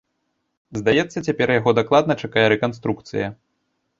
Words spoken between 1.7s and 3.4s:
дакладна чакае рэканструкцыя.